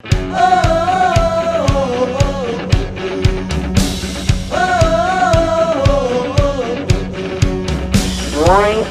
No 0.00 0.06
hay 8.46 8.84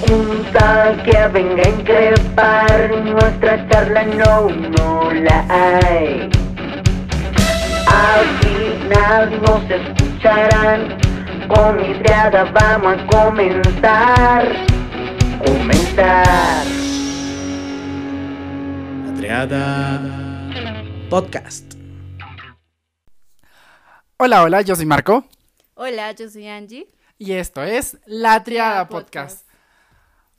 que 1.06 1.28
venga 1.30 1.64
a 1.64 1.70
increpar 1.70 2.92
nuestra 3.06 3.70
charla, 3.70 4.04
no, 4.04 4.50
no 4.50 5.12
la 5.14 5.46
hay. 5.50 6.30
Al 7.88 8.26
final 8.42 9.42
nos 9.42 9.64
escucharán, 9.72 10.98
con 11.48 11.78
mi 11.78 11.94
triada 12.04 12.52
vamos 12.52 12.98
a 12.98 13.08
comenzar, 13.08 14.46
comenzar. 15.40 16.66
La 19.06 19.14
Triada 19.18 20.27
Podcast. 21.10 21.74
Hola, 24.18 24.44
hola, 24.44 24.62
yo 24.62 24.76
soy 24.76 24.86
Marco 24.86 25.26
Hola, 25.76 26.12
yo 26.12 26.30
soy 26.30 26.48
Angie. 26.48 26.88
y 27.18 27.34
esto 27.34 27.64
es 27.64 27.98
La 28.06 28.44
Triada 28.44 28.88
Podcast. 28.90 29.48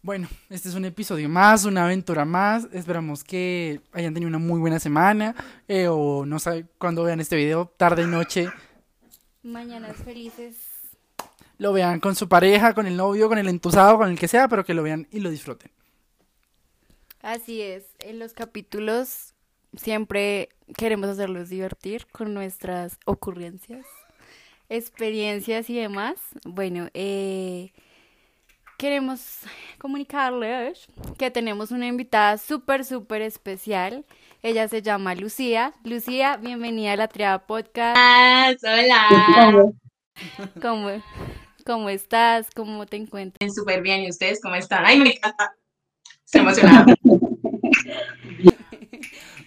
Bueno, 0.02 0.28
este 0.50 0.68
es 0.68 0.74
un 0.74 0.84
episodio 0.84 1.28
más, 1.28 1.64
una 1.64 1.84
aventura 1.84 2.24
más. 2.24 2.68
Esperamos 2.72 3.24
que 3.24 3.80
hayan 3.92 4.14
tenido 4.14 4.28
una 4.28 4.38
muy 4.38 4.60
buena 4.60 4.78
semana 4.78 5.34
eh, 5.68 5.88
o 5.88 6.26
no 6.26 6.38
sé 6.38 6.66
cuándo 6.78 7.02
vean 7.04 7.20
este 7.20 7.36
video, 7.36 7.72
tarde, 7.76 8.06
noche, 8.06 8.48
Mañanas 9.42 9.96
felices. 9.96 10.56
lo 11.58 11.72
vean 11.72 12.00
con 12.00 12.14
su 12.14 12.28
pareja, 12.28 12.74
con 12.74 12.86
el 12.86 12.96
novio, 12.96 13.28
con 13.28 13.38
el 13.38 13.48
entusado, 13.48 13.96
con 13.96 14.10
el 14.10 14.18
que 14.18 14.28
sea, 14.28 14.48
pero 14.48 14.64
que 14.64 14.74
lo 14.74 14.82
vean 14.82 15.06
y 15.10 15.20
lo 15.20 15.30
disfruten. 15.30 15.70
Así 17.22 17.62
es, 17.62 17.84
en 18.00 18.18
los 18.18 18.32
capítulos 18.32 19.34
siempre 19.76 20.48
queremos 20.76 21.08
hacerlos 21.08 21.48
divertir 21.48 22.06
con 22.06 22.34
nuestras 22.34 22.98
ocurrencias, 23.04 23.86
experiencias 24.68 25.70
y 25.70 25.76
demás. 25.76 26.16
Bueno, 26.44 26.88
eh, 26.94 27.72
queremos 28.76 29.40
comunicarles 29.78 30.86
que 31.18 31.30
tenemos 31.30 31.70
una 31.70 31.86
invitada 31.86 32.38
súper, 32.38 32.84
súper 32.84 33.22
especial. 33.22 34.04
Ella 34.42 34.68
se 34.68 34.82
llama 34.82 35.14
Lucía. 35.14 35.72
Lucía, 35.84 36.36
bienvenida 36.36 36.92
a 36.92 36.96
la 36.96 37.08
Triada 37.08 37.46
Podcast. 37.46 37.96
Hola, 38.62 39.72
¿Cómo, 40.60 41.02
cómo 41.64 41.88
estás? 41.88 42.50
¿Cómo 42.54 42.86
te 42.86 42.96
encuentras? 42.96 43.54
súper 43.54 43.82
bien. 43.82 44.02
¿Y 44.02 44.10
ustedes 44.10 44.40
cómo 44.40 44.54
están? 44.54 44.84
Ay, 44.84 45.00
me 45.00 45.10
encanta. 45.14 45.54
Estoy 46.24 46.42
emocionada. 46.42 46.86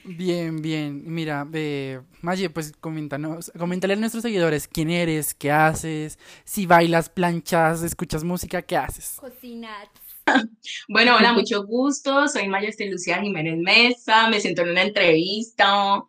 Bien, 0.03 0.61
bien. 0.61 1.03
Mira, 1.05 1.47
eh, 1.53 2.01
Maye, 2.21 2.49
pues 2.49 2.73
coméntanos, 2.79 3.51
coméntale 3.57 3.93
a 3.93 3.97
nuestros 3.97 4.23
seguidores 4.23 4.67
quién 4.67 4.89
eres, 4.89 5.33
qué 5.33 5.51
haces, 5.51 6.17
si 6.43 6.65
bailas, 6.65 7.09
planchas, 7.09 7.83
escuchas 7.83 8.23
música, 8.23 8.61
qué 8.61 8.77
haces. 8.77 9.17
Cocinar. 9.19 9.89
Bueno, 10.87 11.15
hola, 11.17 11.33
mucho 11.33 11.65
gusto. 11.65 12.27
Soy 12.27 12.47
Maya 12.47 12.69
Este 12.69 12.89
Lucía 12.89 13.19
Jiménez 13.21 13.57
Mesa. 13.57 14.29
Me 14.29 14.39
siento 14.39 14.61
en 14.61 14.69
una 14.69 14.83
entrevista. 14.83 16.03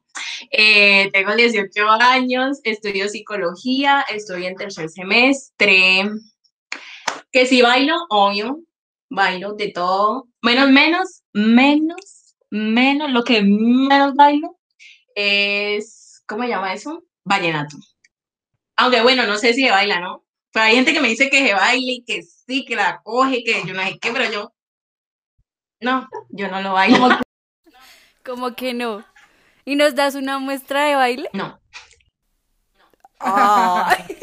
Eh, 0.51 1.11
tengo 1.13 1.35
18 1.35 1.89
años, 1.89 2.61
estudio 2.65 3.09
psicología, 3.09 4.05
estoy 4.15 4.47
en 4.47 4.57
tercer 4.57 4.91
semestre. 4.91 6.11
Que 7.31 7.47
si 7.47 7.63
bailo, 7.63 7.97
obvio, 8.11 8.61
bailo 9.09 9.55
de 9.55 9.73
todo. 9.73 10.29
Menos, 10.43 10.71
menos, 10.71 11.23
menos, 11.33 12.22
menos, 12.53 13.11
lo 13.11 13.25
que 13.25 13.43
menos 13.43 14.15
bailo 14.15 14.59
es, 15.15 16.23
¿cómo 16.27 16.43
se 16.43 16.51
llama 16.51 16.75
eso? 16.75 17.03
Vallenato. 17.25 17.79
Aunque 18.77 19.03
bueno, 19.03 19.27
no 19.27 19.39
sé 19.39 19.55
si 19.55 19.65
se 19.65 19.71
baila, 19.71 20.01
¿no? 20.01 20.25
Pero 20.53 20.67
hay 20.67 20.75
gente 20.75 20.93
que 20.93 21.01
me 21.01 21.09
dice 21.09 21.31
que 21.31 21.47
se 21.47 21.55
baila 21.55 21.93
y 21.93 22.05
que 22.05 22.23
sí, 22.23 22.67
que 22.67 22.77
la 22.77 23.01
coge, 23.03 23.43
que 23.43 23.63
yo 23.67 23.73
no 23.73 23.83
sé 23.83 23.99
qué, 23.99 24.13
pero 24.13 24.31
yo, 24.31 24.53
no, 25.81 26.07
yo 26.29 26.49
no 26.49 26.61
lo 26.61 26.75
bailo. 26.75 27.09
Como 28.23 28.55
que 28.57 28.75
no. 28.75 29.03
¿Y 29.65 29.77
nos 29.77 29.95
das 29.95 30.15
una 30.15 30.39
muestra 30.39 30.85
de 30.85 30.95
baile? 30.95 31.31
No. 31.33 31.59
Ay, 33.19 34.19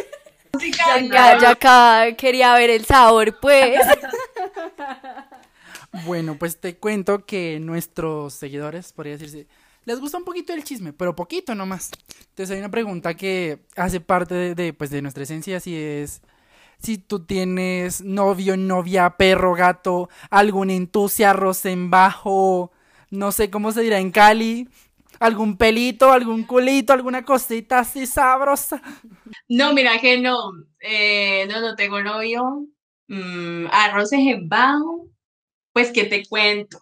ya, 0.77 0.99
ya, 0.99 1.39
ya 1.39 1.49
acá 1.51 2.15
quería 2.15 2.53
ver 2.53 2.69
el 2.69 2.85
sabor, 2.85 3.39
pues. 3.39 3.79
Bueno, 6.05 6.37
pues 6.37 6.59
te 6.59 6.77
cuento 6.77 7.25
que 7.25 7.59
nuestros 7.59 8.33
seguidores, 8.33 8.93
podría 8.93 9.13
decirse, 9.13 9.47
les 9.85 9.99
gusta 9.99 10.17
un 10.17 10.25
poquito 10.25 10.53
el 10.53 10.63
chisme, 10.63 10.93
pero 10.93 11.15
poquito 11.15 11.55
nomás. 11.55 11.91
Entonces 12.29 12.51
hay 12.51 12.59
una 12.59 12.69
pregunta 12.69 13.15
que 13.15 13.59
hace 13.75 13.99
parte 13.99 14.53
de, 14.55 14.73
pues, 14.73 14.89
de 14.89 15.01
nuestra 15.01 15.23
esencia, 15.23 15.57
así 15.57 15.75
es 15.75 16.21
si 16.79 16.97
tú 16.97 17.25
tienes 17.25 18.01
novio, 18.01 18.57
novia, 18.57 19.11
perro, 19.17 19.53
gato, 19.53 20.09
algún 20.29 20.69
entusia, 20.69 21.35
en 21.65 21.89
bajo, 21.89 22.71
no 23.09 23.31
sé 23.31 23.49
cómo 23.49 23.71
se 23.71 23.81
dirá 23.81 23.99
en 23.99 24.11
Cali, 24.11 24.67
algún 25.19 25.57
pelito, 25.57 26.11
algún 26.11 26.43
culito, 26.43 26.93
alguna 26.93 27.23
cosita 27.23 27.79
así 27.79 28.05
sabrosa. 28.05 28.81
No, 29.49 29.73
mira 29.73 29.99
que 29.99 30.19
no, 30.19 30.35
eh, 30.79 31.45
no, 31.49 31.59
no 31.59 31.75
tengo 31.75 32.01
novio. 32.01 32.65
Mm, 33.07 33.65
arroces 33.71 34.19
en 34.19 34.47
bajo, 34.47 35.07
pues 35.73 35.91
que 35.91 36.05
te 36.05 36.25
cuento. 36.27 36.79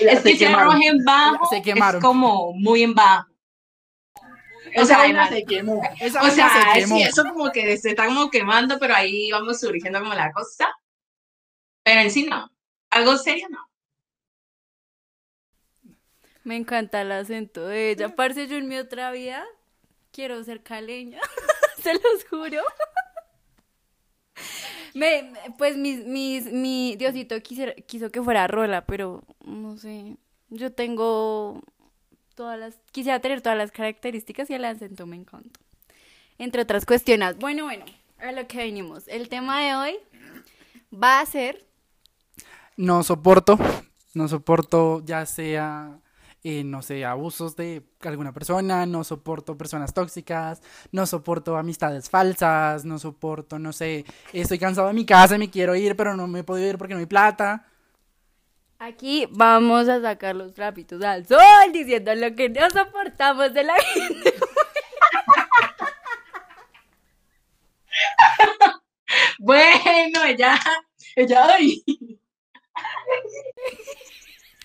Es 0.00 0.20
que 0.20 0.32
ese 0.32 0.46
arroz 0.46 0.76
en 0.82 1.04
bajo 1.04 1.46
Se 1.50 1.58
es 1.58 1.94
como 2.00 2.52
muy 2.54 2.82
en 2.82 2.94
bajo. 2.94 3.28
O 4.76 4.84
sea, 4.84 4.98
vaina 4.98 5.28
se 5.28 5.44
quemó. 5.44 5.82
Esa 6.00 6.22
o 6.22 6.30
sea, 6.30 6.48
se 6.74 6.80
quemó. 6.80 6.96
sí, 6.96 7.02
eso 7.02 7.24
como 7.24 7.50
que 7.50 7.76
se 7.76 7.90
está 7.90 8.06
como 8.06 8.30
quemando, 8.30 8.78
pero 8.78 8.94
ahí 8.94 9.30
vamos 9.30 9.60
surgiendo 9.60 10.00
como 10.00 10.14
la 10.14 10.32
cosa. 10.32 10.68
Pero 11.82 12.00
en 12.00 12.10
sí 12.10 12.26
no. 12.26 12.50
Algo 12.90 13.16
serio 13.16 13.48
no. 13.50 13.70
Me 16.44 16.56
encanta 16.56 17.02
el 17.02 17.12
acento 17.12 17.66
de 17.66 17.90
ella. 17.90 18.14
Parce, 18.14 18.46
yo 18.46 18.56
en 18.56 18.68
mi 18.68 18.76
otra 18.76 19.10
vida 19.12 19.44
quiero 20.12 20.42
ser 20.44 20.62
caleña. 20.62 21.20
Se 21.82 21.94
los 21.94 22.24
juro. 22.28 22.62
Me, 24.94 25.32
pues 25.58 25.76
mis, 25.76 26.04
mis, 26.06 26.50
mi 26.52 26.96
Diosito 26.96 27.40
quisiera- 27.42 27.74
quiso 27.74 28.10
que 28.10 28.22
fuera 28.22 28.46
rola, 28.46 28.84
pero 28.86 29.22
no 29.44 29.76
sé. 29.76 30.16
Yo 30.48 30.72
tengo 30.72 31.62
todas 32.34 32.58
las, 32.58 32.78
quisiera 32.92 33.20
tener 33.20 33.40
todas 33.40 33.56
las 33.58 33.70
características 33.70 34.50
y 34.50 34.54
el 34.54 34.64
acento 34.64 35.06
me 35.06 35.16
encanta. 35.16 35.60
Entre 36.38 36.62
otras 36.62 36.86
cuestiones. 36.86 37.36
Bueno, 37.38 37.64
bueno, 37.64 37.84
a 38.18 38.32
lo 38.32 38.46
que 38.46 38.58
venimos. 38.58 39.06
El 39.08 39.28
tema 39.28 39.60
de 39.62 39.74
hoy 39.74 39.98
va 40.92 41.20
a 41.20 41.26
ser 41.26 41.64
No 42.76 43.02
soporto, 43.02 43.58
no 44.14 44.26
soporto 44.26 45.02
ya 45.04 45.26
sea, 45.26 45.98
eh, 46.42 46.64
no 46.64 46.82
sé, 46.82 47.04
abusos 47.04 47.56
de 47.56 47.82
alguna 48.00 48.32
persona, 48.32 48.86
no 48.86 49.04
soporto 49.04 49.58
personas 49.58 49.92
tóxicas, 49.92 50.62
no 50.92 51.06
soporto 51.06 51.56
amistades 51.56 52.08
falsas, 52.08 52.84
no 52.84 52.98
soporto, 52.98 53.58
no 53.58 53.72
sé, 53.72 54.04
estoy 54.32 54.58
cansado 54.58 54.88
de 54.88 54.94
mi 54.94 55.04
casa, 55.04 55.38
me 55.38 55.50
quiero 55.50 55.74
ir, 55.74 55.96
pero 55.96 56.16
no 56.16 56.26
me 56.26 56.40
he 56.40 56.44
podido 56.44 56.70
ir 56.70 56.78
porque 56.78 56.94
no 56.94 57.00
hay 57.00 57.06
plata. 57.06 57.66
Aquí 58.78 59.28
vamos 59.30 59.88
a 59.88 60.00
sacar 60.00 60.34
los 60.34 60.54
trapitos 60.54 61.02
al 61.02 61.26
sol 61.26 61.38
diciendo 61.72 62.14
lo 62.14 62.34
que 62.34 62.48
no 62.48 62.70
soportamos 62.70 63.52
de 63.52 63.64
la 63.64 63.74
gente. 63.74 64.34
Bueno, 69.38 70.24
ella, 70.26 70.58
ella, 71.16 71.46
ay. 71.54 71.82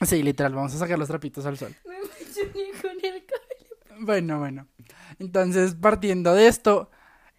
Sí, 0.06 0.22
literal, 0.22 0.54
vamos 0.54 0.74
a 0.76 0.78
sacar 0.78 1.00
los 1.00 1.08
trapitos 1.08 1.46
al 1.46 1.58
sol. 1.58 1.74
Me 1.88 1.96
emocioné 1.98 2.72
con 2.82 2.92
el 2.92 3.26
cabello. 3.26 4.06
Bueno, 4.06 4.40
bueno. 4.40 4.68
Entonces, 5.20 5.76
partiendo 5.76 6.34
de 6.34 6.48
esto, 6.48 6.90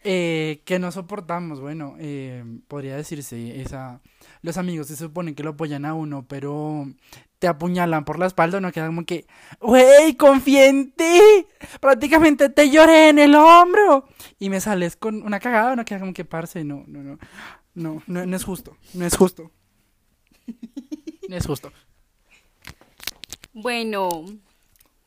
eh, 0.08 0.62
que 0.64 0.78
no 0.78 0.92
soportamos, 0.92 1.60
bueno, 1.60 1.96
eh, 1.98 2.44
podría 2.68 2.96
decirse, 2.96 3.60
esa, 3.60 4.00
los 4.42 4.56
amigos 4.56 4.86
se 4.86 4.96
supone 4.96 5.34
que 5.34 5.42
lo 5.42 5.50
apoyan 5.50 5.84
a 5.84 5.94
uno, 5.94 6.26
pero 6.28 6.86
te 7.38 7.48
apuñalan 7.48 8.04
por 8.04 8.18
la 8.18 8.26
espalda, 8.26 8.58
uno 8.58 8.72
queda 8.72 8.86
como 8.86 9.04
que, 9.04 9.26
wey, 9.60 10.14
confía 10.14 10.66
en 10.66 10.92
ti, 10.92 11.20
prácticamente 11.80 12.48
te 12.48 12.70
lloré 12.70 13.08
en 13.08 13.18
el 13.18 13.34
hombro, 13.34 14.08
y 14.38 14.48
me 14.48 14.60
sales 14.60 14.96
con 14.96 15.22
una 15.22 15.40
cagada, 15.40 15.72
uno 15.72 15.84
queda 15.84 16.00
como 16.00 16.14
que, 16.14 16.24
parce, 16.24 16.64
no, 16.64 16.84
no, 16.86 17.02
no, 17.02 17.18
no, 17.74 18.02
no, 18.06 18.26
no 18.26 18.36
es 18.36 18.44
justo, 18.44 18.76
no 18.94 19.04
es 19.04 19.16
justo, 19.16 19.50
no 21.28 21.36
es 21.36 21.46
justo. 21.46 21.72
Bueno, 23.58 24.26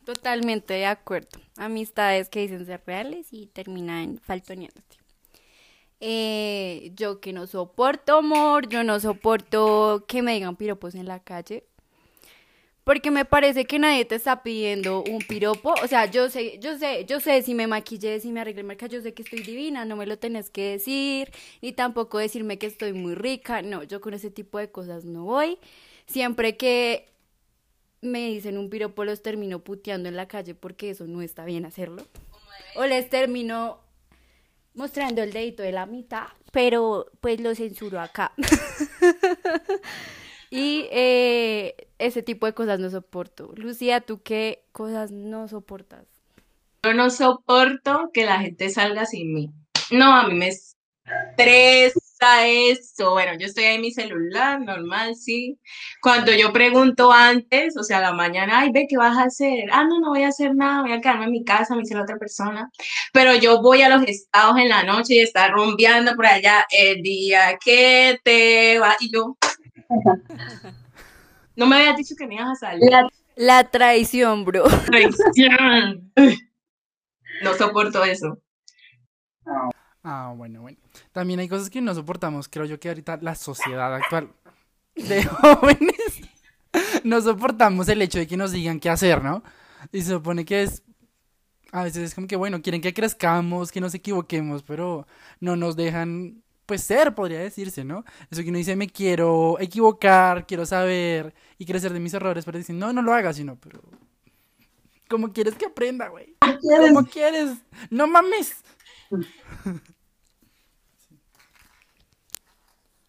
totalmente 0.06 0.74
de 0.74 0.88
acuerdo. 0.88 1.40
Amistades 1.56 2.30
que 2.30 2.40
dicen 2.40 2.66
ser 2.66 2.82
reales 2.84 3.28
y 3.30 3.46
terminan 3.46 4.18
faltoneándote. 4.18 4.98
Eh, 6.00 6.92
yo 6.96 7.20
que 7.20 7.32
no 7.32 7.46
soporto 7.46 8.18
amor, 8.18 8.68
yo 8.68 8.84
no 8.84 9.00
soporto 9.00 10.04
que 10.08 10.24
me 10.24 10.34
digan 10.34 10.56
piropos 10.56 10.96
en 10.96 11.06
la 11.06 11.20
calle. 11.20 11.64
Porque 12.84 13.12
me 13.12 13.24
parece 13.24 13.66
que 13.66 13.78
nadie 13.78 14.04
te 14.06 14.16
está 14.16 14.42
pidiendo 14.42 15.04
un 15.04 15.20
piropo. 15.20 15.76
O 15.84 15.88
sea, 15.88 16.08
yo 16.08 16.28
sé, 16.28 16.58
yo 16.58 16.76
sé, 16.80 17.06
yo 17.06 17.20
sé 17.20 17.44
si 17.44 17.54
me 17.54 17.68
maquillé, 17.68 18.20
si 18.20 18.32
me 18.32 18.40
arreglé 18.40 18.64
maquillaje, 18.64 18.96
yo 18.96 19.02
sé 19.04 19.14
que 19.14 19.22
estoy 19.22 19.44
divina, 19.44 19.86
no 19.86 19.96
me 19.96 20.08
lo 20.08 20.18
tenés 20.18 20.50
que 20.50 20.72
decir, 20.72 21.32
ni 21.62 21.72
tampoco 21.72 22.18
decirme 22.18 22.58
que 22.58 22.66
estoy 22.66 22.94
muy 22.94 23.14
rica. 23.14 23.62
No, 23.62 23.84
yo 23.84 24.02
con 24.02 24.16
ese 24.16 24.32
tipo 24.32 24.58
de 24.58 24.72
cosas 24.72 25.06
no 25.06 25.26
voy. 25.26 25.60
Siempre 26.08 26.58
que 26.58 27.09
me 28.02 28.28
dicen 28.28 28.58
un 28.58 28.70
piropo 28.70 29.06
los 29.06 29.22
termino 29.22 29.60
puteando 29.60 30.10
en 30.10 30.16
la 30.16 30.28
calle 30.28 30.56
porque 30.56 30.90
eso 30.90 31.08
no 31.08 31.22
está 31.22 31.46
bien 31.46 31.66
hacerlo. 31.66 32.06
O 32.76 32.86
les 32.86 33.10
termino 33.10 33.80
mostrando 34.74 35.22
el 35.22 35.34
dedito 35.34 35.64
de 35.64 35.72
la 35.72 35.86
mitad, 35.86 36.28
pero 36.52 37.08
pues 37.20 37.40
lo 37.40 37.54
censuro 37.56 38.00
acá. 38.00 38.34
y 40.50 40.88
eh, 40.92 41.76
ese 41.98 42.24
tipo 42.24 42.46
de 42.46 42.54
cosas 42.54 42.80
no 42.80 42.90
soporto. 42.90 43.52
Lucía, 43.56 44.02
¿tú 44.02 44.22
qué 44.22 44.64
cosas 44.72 45.12
no 45.12 45.48
soportas? 45.48 46.06
Yo 46.84 46.94
no 46.94 47.10
soporto 47.10 48.10
que 48.14 48.26
la 48.26 48.40
gente 48.40 48.70
salga 48.70 49.06
sin 49.06 49.34
mí. 49.34 49.52
No, 49.92 50.16
a 50.16 50.28
mí 50.28 50.36
me 50.36 50.48
estresa 50.48 51.99
eso. 52.22 53.12
Bueno, 53.12 53.34
yo 53.40 53.48
estoy 53.48 53.66
ahí 53.66 53.76
en 53.76 53.82
mi 53.82 53.92
celular, 53.92 54.62
normal, 54.62 55.16
sí. 55.16 55.60
Cuando 56.02 56.34
yo 56.34 56.52
pregunto 56.52 57.12
antes, 57.12 57.78
o 57.78 57.84
sea, 57.84 58.00
a 58.00 58.02
la 58.02 58.14
mañana, 58.14 58.60
ay, 58.60 58.72
ve, 58.72 58.86
¿qué 58.90 58.98
vas 58.98 59.18
a 59.18 59.24
hacer? 59.24 59.66
Ah, 59.72 59.84
no, 59.84 60.00
no 60.00 60.10
voy 60.10 60.24
a 60.24 60.30
hacer 60.30 60.56
nada, 60.56 60.82
voy 60.82 60.92
a 60.92 61.02
quedarme 61.02 61.26
en 61.26 61.32
mi 61.32 61.44
casa, 61.44 61.76
me 61.76 61.82
dice 61.82 61.96
la 61.96 62.04
otra 62.04 62.18
persona. 62.18 62.70
Pero 63.14 63.36
yo 63.36 63.62
voy 63.62 63.82
a 63.82 63.90
los 63.90 64.04
estados 64.04 64.58
en 64.58 64.70
la 64.70 64.84
noche 64.84 65.16
y 65.16 65.20
está 65.20 65.48
rumbeando 65.50 66.16
por 66.16 66.26
allá 66.26 66.66
el 66.72 67.02
día 67.02 67.58
que 67.64 68.20
te 68.24 68.80
va. 68.80 68.96
Y 69.00 69.12
yo, 69.14 69.38
no 71.56 71.66
me 71.66 71.78
habías 71.78 71.98
dicho 71.98 72.16
que 72.18 72.28
me 72.28 72.36
ibas 72.36 72.52
a 72.52 72.56
salir. 72.56 72.90
La, 72.90 73.08
la 73.36 73.64
traición, 73.70 74.46
bro. 74.46 74.64
Traición. 74.86 76.12
No 77.42 77.54
soporto 77.54 78.04
eso. 78.04 78.38
Ah, 80.04 80.34
bueno, 80.36 80.62
bueno. 80.62 80.78
También 81.12 81.40
hay 81.40 81.50
cosas 81.50 81.70
que 81.70 81.82
no 81.82 81.94
soportamos. 81.94 82.48
Creo 82.48 82.66
yo 82.66 82.80
que 82.80 82.90
ahorita 82.90 83.20
la 83.22 83.36
sociedad 83.36 83.94
actual 83.94 84.30
de 84.96 85.24
jóvenes 85.26 86.22
no 87.04 87.22
soportamos 87.22 87.88
el 87.90 88.02
hecho 88.02 88.20
de 88.20 88.28
que 88.28 88.38
nos 88.38 88.52
digan 88.52 88.80
qué 88.80 88.90
hacer, 88.90 89.24
¿no? 89.24 89.44
Y 89.92 90.02
se 90.02 90.12
supone 90.12 90.46
que 90.46 90.64
es. 90.64 90.84
A 91.72 91.84
veces 91.84 92.04
es 92.04 92.16
como 92.16 92.28
que, 92.28 92.36
bueno, 92.36 92.62
quieren 92.62 92.82
que 92.82 92.94
crezcamos, 92.94 93.72
que 93.72 93.80
nos 93.80 93.94
equivoquemos, 93.94 94.64
pero 94.64 95.06
no 95.40 95.56
nos 95.56 95.76
dejan, 95.76 96.42
pues, 96.66 96.82
ser, 96.82 97.14
podría 97.14 97.40
decirse, 97.40 97.84
¿no? 97.84 98.06
Eso 98.32 98.42
que 98.42 98.50
uno 98.50 98.58
dice, 98.58 98.76
me 98.76 98.90
quiero 98.90 99.60
equivocar, 99.60 100.48
quiero 100.48 100.66
saber 100.66 101.36
y 101.60 101.66
crecer 101.66 101.94
de 101.94 102.00
mis 102.00 102.14
errores, 102.16 102.44
pero 102.44 102.58
dicen, 102.58 102.80
no, 102.80 102.92
no 102.92 103.04
lo 103.04 103.14
hagas, 103.14 103.36
sino, 103.36 103.56
pero. 103.56 103.82
¿Cómo 105.08 105.32
quieres 105.32 105.56
que 105.56 105.66
aprenda, 105.66 106.08
güey? 106.08 106.36
¿Cómo 106.40 107.04
quieres? 107.06 107.58
No 107.90 108.08
mames. 108.08 108.64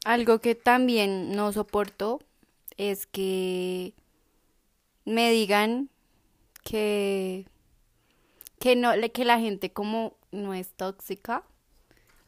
Algo 0.05 0.41
que 0.41 0.55
también 0.55 1.33
no 1.37 1.53
soporto 1.53 2.21
es 2.77 3.07
que 3.07 3.95
me 5.05 5.31
digan 5.31 5.91
que 6.65 7.47
que 8.59 8.77
no 8.77 8.93
que 9.13 9.25
la 9.25 9.39
gente 9.39 9.73
como 9.73 10.17
no 10.33 10.55
es 10.55 10.73
tóxica 10.73 11.45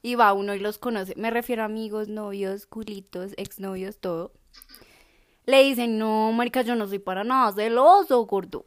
y 0.03 0.17
va 0.17 0.33
uno 0.33 0.55
y 0.55 0.59
los 0.59 0.79
conoce. 0.79 1.15
Me 1.17 1.31
refiero 1.31 1.63
a 1.63 1.67
amigos, 1.67 2.09
novios, 2.09 2.67
culitos, 2.67 3.33
exnovios, 3.37 3.99
todo. 3.99 4.33
Le 5.47 5.63
dicen, 5.65 5.99
"No, 5.99 6.33
marica, 6.33 6.63
yo 6.63 6.75
no 6.75 6.87
soy 6.87 6.99
para 6.99 7.25
nada 7.25 7.53
celoso, 7.53 8.27
gordo." 8.27 8.65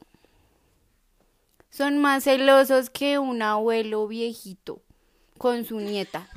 Son 1.70 1.98
más 2.00 2.24
celosos 2.24 2.90
que 2.90 3.20
un 3.20 3.42
abuelo 3.42 4.08
viejito 4.08 4.82
con 5.38 5.66
su 5.66 5.80
nieta. 5.80 6.28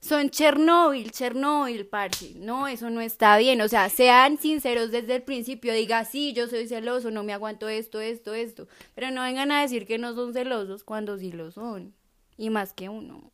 Son 0.00 0.30
Chernobyl, 0.30 1.12
Chernobyl, 1.12 1.86
parce. 1.86 2.34
No, 2.34 2.66
eso 2.66 2.90
no 2.90 3.00
está 3.00 3.36
bien. 3.36 3.60
O 3.60 3.68
sea, 3.68 3.88
sean 3.88 4.36
sinceros 4.36 4.90
desde 4.90 5.14
el 5.14 5.22
principio. 5.22 5.72
Diga, 5.72 6.04
sí, 6.04 6.32
yo 6.32 6.48
soy 6.48 6.66
celoso, 6.66 7.12
no 7.12 7.22
me 7.22 7.32
aguanto 7.32 7.68
esto, 7.68 8.00
esto, 8.00 8.34
esto. 8.34 8.66
Pero 8.96 9.12
no 9.12 9.22
vengan 9.22 9.52
a 9.52 9.62
decir 9.62 9.86
que 9.86 9.98
no 9.98 10.12
son 10.14 10.32
celosos 10.32 10.82
cuando 10.82 11.18
sí 11.18 11.30
lo 11.30 11.52
son. 11.52 11.94
Y 12.36 12.50
más 12.50 12.72
que 12.72 12.88
uno. 12.88 13.30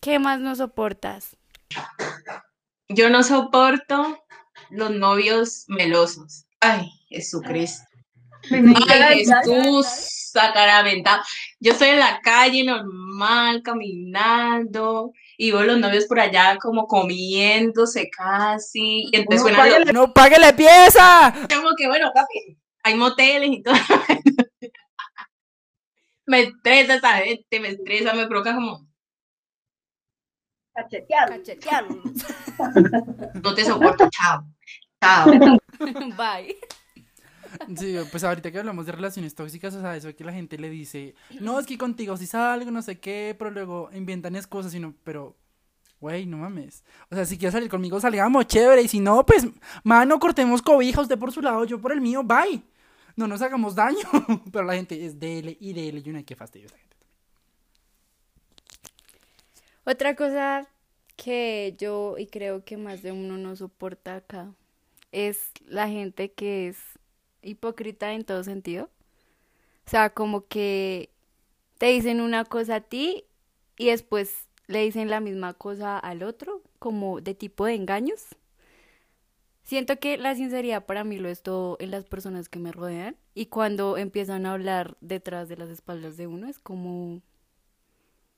¿Qué 0.00 0.20
más 0.20 0.38
no 0.38 0.54
soportas? 0.54 1.36
Yo 2.88 3.10
no 3.10 3.24
soporto 3.24 4.24
los 4.70 4.92
novios 4.92 5.64
melosos. 5.66 6.46
Ay, 6.60 6.88
Jesucristo. 7.08 7.84
Ay, 8.50 9.24
Jesús, 9.24 9.86
sacaraventado. 10.32 11.22
Yo 11.60 11.72
estoy 11.72 11.88
en 11.88 12.00
la 12.00 12.20
calle 12.20 12.64
normal, 12.64 13.62
caminando, 13.62 15.12
y 15.36 15.50
veo 15.50 15.62
los 15.62 15.78
novios 15.78 16.06
por 16.06 16.20
allá 16.20 16.56
como 16.60 16.86
comiéndose 16.86 18.08
casi, 18.10 19.08
y 19.10 19.16
entonces 19.16 19.42
no, 19.42 19.48
suena 19.48 19.58
pague, 19.58 19.92
no 19.92 20.12
pague 20.12 20.38
la 20.38 20.54
pieza. 20.54 21.34
como 21.52 21.74
que 21.76 21.86
bueno, 21.88 22.10
papi, 22.14 22.58
hay 22.82 22.94
moteles 22.94 23.50
y 23.50 23.62
todo. 23.62 23.74
me 26.26 26.40
estresa 26.40 26.94
esa 26.94 27.12
gente, 27.18 27.60
me 27.60 27.68
estresa, 27.68 28.12
me 28.12 28.26
provoca 28.26 28.54
como, 28.54 28.86
Cachetear. 30.76 31.28
Cachetear. 31.30 31.86
no 33.42 33.54
te 33.54 33.64
soporto, 33.64 34.08
chao, 34.10 34.44
chao. 35.00 35.58
Bye. 36.16 36.56
Sí, 37.76 37.96
pues 38.10 38.24
ahorita 38.24 38.50
que 38.50 38.58
hablamos 38.58 38.86
de 38.86 38.92
relaciones 38.92 39.34
tóxicas, 39.34 39.74
o 39.74 39.80
sea, 39.80 39.96
eso 39.96 40.14
que 40.14 40.24
la 40.24 40.32
gente 40.32 40.58
le 40.58 40.70
dice, 40.70 41.14
no, 41.40 41.58
es 41.58 41.66
que 41.66 41.78
contigo 41.78 42.16
sí 42.16 42.26
salgo, 42.26 42.70
no 42.70 42.82
sé 42.82 42.98
qué, 42.98 43.34
pero 43.38 43.50
luego 43.50 43.90
inventan 43.92 44.36
excusas, 44.36 44.72
sino, 44.72 44.94
pero, 45.04 45.36
güey, 46.00 46.26
no 46.26 46.38
mames. 46.38 46.84
O 47.10 47.14
sea, 47.14 47.24
si 47.24 47.38
quieres 47.38 47.52
salir 47.52 47.68
conmigo, 47.68 48.00
salgamos 48.00 48.46
chévere, 48.46 48.82
y 48.82 48.88
si 48.88 49.00
no, 49.00 49.24
pues, 49.24 49.46
mano, 49.84 50.18
cortemos 50.18 50.62
cobija, 50.62 51.00
usted 51.00 51.18
por 51.18 51.32
su 51.32 51.42
lado, 51.42 51.64
yo 51.64 51.80
por 51.80 51.92
el 51.92 52.00
mío, 52.00 52.22
bye. 52.22 52.62
No 53.16 53.26
nos 53.26 53.40
hagamos 53.40 53.74
daño. 53.74 54.06
Pero 54.52 54.64
la 54.64 54.74
gente 54.74 55.04
es 55.04 55.18
dele 55.18 55.56
y 55.58 55.72
dele, 55.72 56.02
y 56.04 56.10
una 56.10 56.22
que 56.22 56.36
fastidio 56.36 56.66
esa 56.66 56.76
gente. 56.76 56.96
Otra 59.84 60.14
cosa 60.16 60.68
que 61.16 61.74
yo 61.78 62.16
y 62.18 62.26
creo 62.26 62.64
que 62.64 62.76
más 62.76 63.02
de 63.02 63.12
uno 63.12 63.38
no 63.38 63.56
soporta 63.56 64.16
acá 64.16 64.52
es 65.12 65.50
la 65.64 65.88
gente 65.88 66.32
que 66.32 66.68
es 66.68 66.76
hipócrita 67.46 68.12
en 68.12 68.24
todo 68.24 68.44
sentido. 68.44 68.90
O 69.86 69.90
sea, 69.90 70.10
como 70.10 70.46
que 70.46 71.10
te 71.78 71.86
dicen 71.86 72.20
una 72.20 72.44
cosa 72.44 72.76
a 72.76 72.80
ti 72.80 73.24
y 73.78 73.86
después 73.86 74.48
le 74.66 74.82
dicen 74.82 75.10
la 75.10 75.20
misma 75.20 75.54
cosa 75.54 75.98
al 75.98 76.22
otro, 76.22 76.62
como 76.78 77.20
de 77.20 77.34
tipo 77.34 77.66
de 77.66 77.74
engaños. 77.74 78.24
Siento 79.62 79.98
que 79.98 80.16
la 80.16 80.34
sinceridad 80.34 80.86
para 80.86 81.04
mí 81.04 81.18
lo 81.18 81.28
es 81.28 81.42
todo 81.42 81.76
en 81.80 81.90
las 81.90 82.04
personas 82.04 82.48
que 82.48 82.58
me 82.58 82.72
rodean 82.72 83.16
y 83.34 83.46
cuando 83.46 83.96
empiezan 83.96 84.46
a 84.46 84.52
hablar 84.52 84.96
detrás 85.00 85.48
de 85.48 85.56
las 85.56 85.68
espaldas 85.68 86.16
de 86.16 86.26
uno 86.28 86.48
es 86.48 86.58
como, 86.58 87.20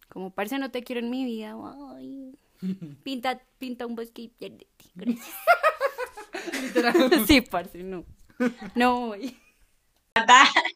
como, 0.09 0.31
parce, 0.31 0.59
no 0.59 0.71
te 0.71 0.83
quiero 0.83 1.01
en 1.01 1.11
mi 1.11 1.25
vida, 1.25 1.55
ay, 1.97 2.35
pinta, 3.05 3.43
pinta 3.59 3.87
un 3.87 3.95
bosque 3.95 4.23
y 4.23 4.29
piérdete, 4.29 4.67
gracias. 4.95 5.37
Sí, 7.27 7.41
parce, 7.41 7.83
no. 7.83 8.05
No 8.75 9.01
voy. 9.01 9.39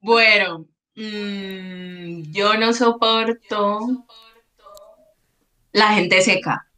Bueno, 0.00 0.66
mm, 0.96 2.30
yo 2.30 2.54
no 2.58 2.74
soporto 2.74 4.06
la 5.72 5.94
gente 5.94 6.20
seca. 6.20 6.68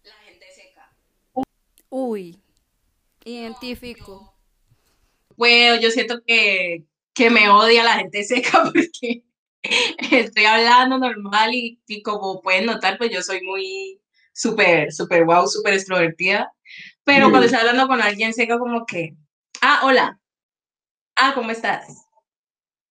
Uy, 1.90 2.40
identifico. 3.24 4.32
Bueno, 5.36 5.80
yo 5.80 5.90
siento 5.90 6.22
que, 6.24 6.84
que 7.14 7.30
me 7.30 7.48
odia 7.48 7.82
la 7.82 7.94
gente 7.94 8.22
seca 8.22 8.62
porque 8.72 9.24
estoy 10.10 10.44
hablando 10.44 10.98
normal 10.98 11.52
y, 11.52 11.80
y 11.88 12.02
como 12.02 12.40
pueden 12.42 12.66
notar, 12.66 12.98
pues 12.98 13.10
yo 13.10 13.22
soy 13.22 13.40
muy 13.42 14.00
súper, 14.32 14.92
súper 14.92 15.24
wow, 15.24 15.48
súper 15.48 15.74
extrovertida. 15.74 16.52
Pero 17.02 17.30
cuando 17.30 17.46
estoy 17.46 17.60
hablando 17.60 17.88
con 17.88 18.00
alguien 18.02 18.34
seca, 18.34 18.58
como 18.58 18.84
que, 18.84 19.14
ah, 19.62 19.80
hola. 19.84 20.18
Ah, 21.16 21.32
¿cómo 21.34 21.50
estás? 21.50 21.86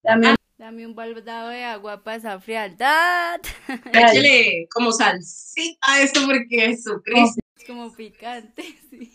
También. 0.03 0.35
Dame 0.57 0.87
un 0.87 0.95
baldado 0.95 1.49
de 1.49 1.63
agua 1.65 2.01
para 2.03 2.17
esa 2.17 2.39
frialdad. 2.39 3.41
Échale 3.93 4.67
como 4.73 4.91
salsita 4.91 5.77
a 5.81 6.01
esto 6.01 6.21
porque 6.25 6.47
Jesucristo. 6.67 7.41
Es 7.57 7.67
como 7.67 7.93
picante, 7.93 8.63
sí. 8.89 9.13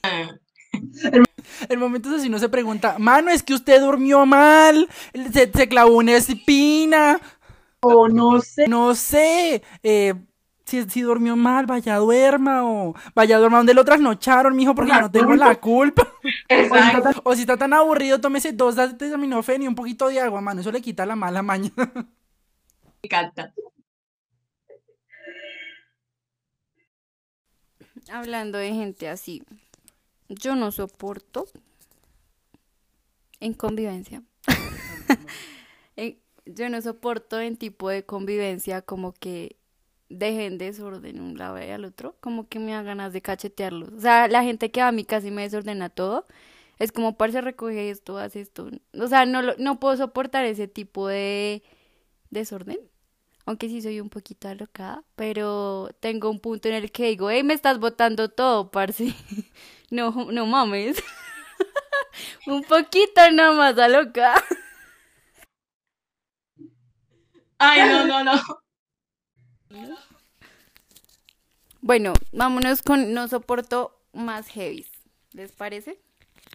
El 1.68 1.78
momento 1.78 2.10
es 2.10 2.20
así, 2.20 2.28
no 2.28 2.38
se 2.38 2.48
pregunta, 2.48 2.96
mano, 2.98 3.30
es 3.30 3.42
que 3.42 3.54
usted 3.54 3.80
durmió 3.80 4.24
mal, 4.26 4.88
se, 5.32 5.50
se 5.50 5.68
clavó 5.68 5.96
una 5.96 6.12
espina, 6.16 7.20
O 7.80 8.08
no 8.08 8.40
sé. 8.40 8.68
no 8.68 8.94
sé, 8.94 9.62
eh, 9.82 10.14
si, 10.70 10.88
si 10.90 11.02
durmió 11.02 11.36
mal, 11.36 11.66
vaya 11.66 11.96
duerma 11.98 12.64
o 12.64 12.94
vaya 13.14 13.38
duerma 13.38 13.58
donde 13.58 13.74
lo 13.74 13.84
trasnocharon, 13.84 14.56
mijo, 14.56 14.74
porque 14.74 14.94
no 14.94 15.10
tengo 15.10 15.36
la 15.36 15.56
culpa. 15.60 16.08
O 16.68 16.78
si, 16.80 16.86
está 16.86 17.02
Exacto. 17.02 17.02
tan, 17.02 17.14
o 17.24 17.34
si 17.34 17.42
está 17.42 17.56
tan 17.56 17.72
aburrido, 17.74 18.20
tómese 18.20 18.52
dos 18.52 18.76
de 18.76 18.82
acetaminofén 18.84 19.62
y 19.62 19.68
un 19.68 19.74
poquito 19.74 20.08
de 20.08 20.20
agua, 20.20 20.40
mano. 20.40 20.60
Eso 20.60 20.72
le 20.72 20.82
quita 20.82 21.06
la 21.06 21.16
mala 21.16 21.42
maña. 21.42 21.70
Me 21.76 23.06
encanta. 23.08 23.52
Hablando 28.10 28.58
de 28.58 28.72
gente 28.74 29.08
así, 29.08 29.42
yo 30.28 30.56
no 30.56 30.72
soporto 30.72 31.46
en 33.40 33.54
convivencia. 33.54 34.22
En- 35.96 36.18
yo 36.46 36.68
no 36.68 36.80
soporto 36.82 37.40
en 37.40 37.56
tipo 37.56 37.88
de 37.90 38.04
convivencia 38.04 38.82
como 38.82 39.12
que 39.12 39.56
dejen 40.10 40.58
desorden 40.58 41.20
un 41.20 41.38
lado 41.38 41.58
y 41.60 41.70
al 41.70 41.84
otro, 41.86 42.16
como 42.20 42.48
que 42.48 42.58
me 42.60 42.72
dan 42.72 42.86
ganas 42.86 43.12
de 43.14 43.22
cachetearlos. 43.22 43.90
O 43.94 44.00
sea, 44.00 44.28
la 44.28 44.42
gente 44.44 44.70
que 44.72 44.82
va 44.82 44.88
a 44.88 44.92
mí 44.92 45.04
casi 45.04 45.30
me 45.30 45.42
desordena 45.42 45.90
todo. 45.90 46.26
Es 46.78 46.92
como, 46.92 47.16
parce, 47.18 47.40
recoge 47.42 47.90
esto, 47.90 48.18
haz 48.18 48.36
esto. 48.36 48.70
O 48.98 49.08
sea, 49.08 49.26
no, 49.26 49.42
lo- 49.42 49.56
no 49.58 49.80
puedo 49.80 49.96
soportar 49.96 50.44
ese 50.46 50.68
tipo 50.68 51.08
de 51.08 51.62
desorden. 52.30 52.78
Aunque 53.46 53.68
sí 53.68 53.82
soy 53.82 54.00
un 54.00 54.10
poquito 54.10 54.48
alocada, 54.48 55.04
pero 55.16 55.90
tengo 56.00 56.30
un 56.30 56.40
punto 56.40 56.68
en 56.68 56.74
el 56.76 56.92
que 56.92 57.06
digo, 57.08 57.30
hey, 57.30 57.42
me 57.44 57.54
estás 57.54 57.78
botando 57.80 58.28
todo, 58.30 58.70
parce. 58.70 59.14
No, 59.90 60.12
no 60.32 60.46
mames. 60.46 61.02
Un 62.46 62.62
poquito 62.64 63.20
nada 63.32 63.52
más 63.52 63.78
alocada. 63.78 64.42
Ay, 67.58 67.84
no, 67.88 68.04
no, 68.06 68.24
no. 68.24 68.32
Bueno, 71.80 72.12
vámonos 72.32 72.82
con 72.82 73.14
no 73.14 73.26
soporto 73.28 73.98
más 74.12 74.48
heavies. 74.48 74.90
¿Les 75.32 75.52
parece? 75.52 75.98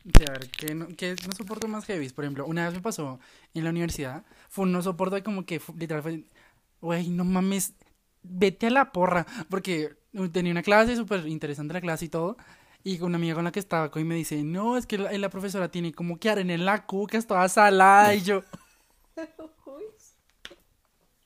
Sí, 0.03 0.23
a 0.27 0.31
ver, 0.31 0.49
¿qué 0.51 0.75
no, 0.75 0.87
qué 0.95 1.15
no 1.25 1.31
soporto 1.35 1.67
más 1.67 1.85
heavy? 1.85 2.09
Por 2.09 2.25
ejemplo, 2.25 2.45
una 2.45 2.65
vez 2.65 2.75
me 2.75 2.81
pasó 2.81 3.19
en 3.53 3.63
la 3.63 3.71
universidad, 3.71 4.23
fue 4.49 4.63
un 4.63 4.71
no 4.71 4.81
soporto 4.81 5.15
de 5.15 5.23
como 5.23 5.45
que, 5.45 5.59
literal, 5.77 6.03
fue, 6.03 6.25
güey, 6.79 7.09
no 7.09 7.23
mames, 7.23 7.73
vete 8.21 8.67
a 8.67 8.69
la 8.69 8.91
porra, 8.91 9.25
porque 9.49 9.97
uh, 10.13 10.27
tenía 10.27 10.51
una 10.51 10.61
clase 10.61 10.95
súper 10.95 11.25
interesante 11.27 11.73
la 11.73 11.81
clase 11.81 12.05
y 12.05 12.09
todo, 12.09 12.37
y 12.83 13.01
una 13.01 13.17
amiga 13.17 13.33
con 13.33 13.45
la 13.45 13.51
que 13.51 13.59
estaba 13.59 13.89
y 13.99 14.03
me 14.03 14.13
dice, 14.13 14.43
no, 14.43 14.77
es 14.77 14.85
que 14.85 14.99
la, 14.99 15.11
la 15.11 15.29
profesora 15.29 15.71
tiene 15.71 15.91
como 15.91 16.19
que 16.19 16.29
arena 16.29 16.53
en 16.53 16.65
la 16.65 16.85
cuca, 16.85 17.17
es 17.17 17.25
toda 17.25 17.49
salada, 17.49 18.13
y 18.13 18.21
yo... 18.21 18.43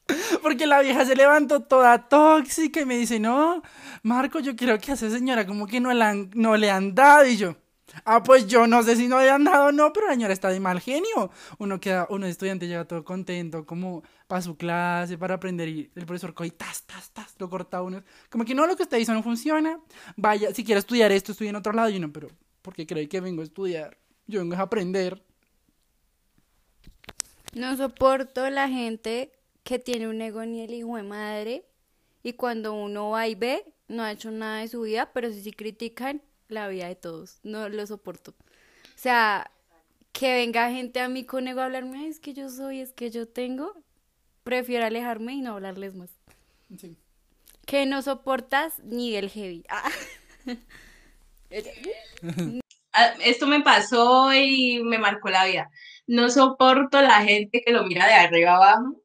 Porque 0.41 0.67
la 0.67 0.81
vieja 0.81 1.05
se 1.05 1.15
levantó 1.15 1.61
toda 1.61 2.07
tóxica 2.07 2.81
y 2.81 2.85
me 2.85 2.97
dice, 2.97 3.19
no, 3.19 3.61
Marco, 4.03 4.39
yo 4.39 4.55
creo 4.55 4.77
que 4.79 4.91
a 4.91 4.95
señora 4.95 5.45
como 5.45 5.67
que 5.67 5.79
no 5.79 5.93
le 5.93 6.69
han, 6.71 6.95
dado. 6.95 7.25
Y 7.25 7.37
yo, 7.37 7.55
ah, 8.05 8.23
pues 8.23 8.47
yo 8.47 8.67
no 8.67 8.83
sé 8.83 8.95
si 8.95 9.07
no 9.07 9.19
le 9.19 9.29
han 9.29 9.43
dado 9.43 9.67
o 9.67 9.71
no, 9.71 9.91
pero 9.93 10.07
la 10.07 10.13
señora 10.13 10.33
está 10.33 10.49
de 10.49 10.59
mal 10.59 10.79
genio. 10.79 11.31
Uno 11.57 11.79
queda, 11.79 12.07
uno 12.09 12.25
estudiante 12.25 12.67
llega 12.67 12.85
todo 12.85 13.03
contento, 13.03 13.65
como 13.65 14.03
para 14.27 14.41
su 14.41 14.57
clase, 14.57 15.17
para 15.17 15.35
aprender, 15.35 15.67
y 15.67 15.91
el 15.95 16.05
profesor 16.05 16.33
coge 16.33 16.51
tas, 16.51 16.83
tas, 16.83 17.11
tas, 17.11 17.35
lo 17.39 17.49
corta 17.49 17.81
uno. 17.81 18.03
Como 18.29 18.45
que 18.45 18.55
no, 18.55 18.67
lo 18.67 18.75
que 18.75 18.83
usted 18.83 18.97
hizo 18.97 19.13
no 19.13 19.23
funciona. 19.23 19.79
Vaya, 20.15 20.53
si 20.53 20.63
quiere 20.63 20.79
estudiar 20.79 21.11
esto, 21.11 21.31
estudie 21.31 21.49
en 21.49 21.55
otro 21.55 21.73
lado. 21.73 21.89
Y 21.89 21.97
uno, 21.97 22.11
pero, 22.11 22.29
¿por 22.61 22.73
qué 22.73 22.85
cree 22.85 23.07
que 23.07 23.21
vengo 23.21 23.41
a 23.41 23.45
estudiar? 23.45 23.97
Yo 24.27 24.39
vengo 24.39 24.55
a 24.55 24.61
aprender. 24.61 25.23
No 27.53 27.75
soporto 27.75 28.47
la 28.51 28.69
gente 28.69 29.31
que 29.63 29.79
tiene 29.79 30.07
un 30.07 30.21
ego 30.21 30.45
ni 30.45 30.61
el 30.61 30.73
hijo 30.73 30.95
de 30.95 31.03
madre 31.03 31.65
y 32.23 32.33
cuando 32.33 32.73
uno 32.73 33.11
va 33.11 33.27
y 33.27 33.35
ve, 33.35 33.65
no 33.87 34.03
ha 34.03 34.11
hecho 34.11 34.31
nada 34.31 34.61
de 34.61 34.67
su 34.67 34.81
vida, 34.81 35.11
pero 35.13 35.31
sí, 35.31 35.41
sí 35.41 35.51
critican 35.51 36.21
la 36.47 36.67
vida 36.67 36.87
de 36.87 36.95
todos. 36.95 37.39
No 37.43 37.69
lo 37.69 37.85
soporto. 37.87 38.31
O 38.31 39.01
sea, 39.01 39.51
que 40.11 40.33
venga 40.33 40.69
gente 40.71 40.99
a 40.99 41.07
mí 41.09 41.23
con 41.23 41.47
ego 41.47 41.61
a 41.61 41.65
hablarme, 41.65 41.99
"Ay, 41.99 42.07
es 42.07 42.19
que 42.19 42.33
yo 42.33 42.49
soy, 42.49 42.81
es 42.81 42.91
que 42.93 43.09
yo 43.11 43.27
tengo, 43.27 43.73
prefiero 44.43 44.85
alejarme 44.85 45.33
y 45.33 45.41
no 45.41 45.53
hablarles 45.53 45.95
más. 45.95 46.09
Sí. 46.77 46.97
Que 47.65 47.85
no 47.85 48.01
soportas 48.01 48.79
ni 48.83 49.11
del 49.11 49.29
heavy. 49.29 49.63
Ah. 49.69 49.89
Ah, 52.93 53.13
Esto 53.23 53.47
me 53.47 53.61
pasó 53.61 54.33
y 54.33 54.81
me 54.83 54.97
marcó 54.97 55.29
la 55.29 55.45
vida. 55.45 55.69
No 56.07 56.29
soporto 56.29 57.01
la 57.01 57.21
gente 57.23 57.61
que 57.65 57.71
lo 57.71 57.83
mira 57.83 58.07
de 58.07 58.13
arriba 58.13 58.55
abajo, 58.55 59.01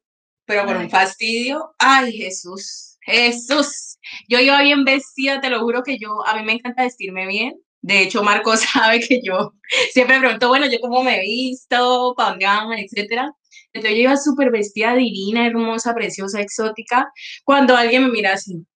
pero 0.47 0.67
por 0.67 0.77
un 0.77 0.91
fastidio. 0.91 1.75
Ay, 1.79 2.13
Jesús, 2.13 2.99
Jesús. 3.03 3.99
Yo 4.29 4.39
iba 4.39 4.61
bien 4.63 4.85
vestida, 4.85 5.41
te 5.41 5.51
lo 5.51 5.61
juro 5.61 5.83
que 5.83 5.99
yo, 5.99 6.27
a 6.27 6.37
mí 6.37 6.45
me 6.45 6.53
encanta 6.55 6.83
vestirme 6.83 7.27
bien. 7.27 7.55
De 7.81 8.03
hecho, 8.03 8.23
Marco 8.23 8.57
sabe 8.57 9.01
que 9.01 9.21
yo 9.23 9.53
siempre 9.93 10.19
pregunto, 10.19 10.49
bueno, 10.49 10.67
yo 10.67 10.79
cómo 10.81 11.03
me 11.03 11.19
he 11.19 11.21
visto, 11.21 12.15
para 12.17 12.31
dónde 12.31 12.47
vamos, 12.47 12.77
etcétera. 12.79 13.33
Entonces 13.73 13.97
yo 13.97 14.03
iba 14.05 14.17
súper 14.17 14.51
vestida, 14.51 14.95
divina, 14.95 15.47
hermosa, 15.47 15.95
preciosa, 15.95 16.41
exótica, 16.41 17.13
cuando 17.45 17.77
alguien 17.77 18.05
me 18.05 18.11
mira 18.11 18.35
así. 18.35 18.67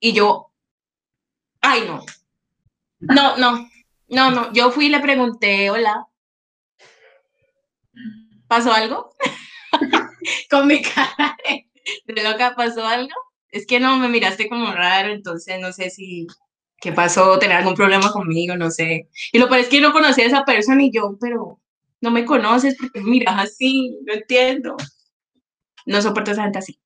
Y 0.00 0.12
yo, 0.12 0.52
ay, 1.60 1.82
no, 1.86 2.04
no, 3.00 3.36
no, 3.36 3.68
no, 4.08 4.30
no. 4.30 4.52
Yo 4.52 4.70
fui 4.70 4.86
y 4.86 4.88
le 4.88 5.00
pregunté, 5.00 5.70
hola, 5.70 6.06
¿pasó 8.46 8.72
algo? 8.72 9.10
Con 10.50 10.66
mi 10.66 10.82
cara 10.82 11.36
de, 12.06 12.22
loca, 12.22 12.54
¿pasó 12.56 12.84
algo? 12.84 13.14
Es 13.50 13.66
que 13.66 13.80
no, 13.80 13.96
me 13.98 14.08
miraste 14.08 14.48
como 14.48 14.72
raro, 14.72 15.12
entonces 15.12 15.60
no 15.60 15.72
sé 15.72 15.90
si, 15.90 16.26
¿qué 16.80 16.92
pasó? 16.92 17.38
¿Tener 17.38 17.58
algún 17.58 17.74
problema 17.74 18.10
conmigo? 18.12 18.56
No 18.56 18.70
sé. 18.70 19.08
Y 19.32 19.38
lo 19.38 19.48
peor 19.48 19.60
es 19.60 19.68
que 19.68 19.80
no 19.80 19.92
conocía 19.92 20.24
a 20.24 20.28
esa 20.28 20.44
persona 20.44 20.82
y 20.82 20.92
yo, 20.92 21.16
pero 21.20 21.60
no 22.00 22.10
me 22.10 22.24
conoces 22.24 22.76
porque 22.78 23.00
miras 23.00 23.38
así, 23.38 23.98
no 24.04 24.14
entiendo. 24.14 24.76
No 25.86 26.02
soporto 26.02 26.32
esa 26.32 26.42
gente 26.42 26.58
así. 26.58 26.80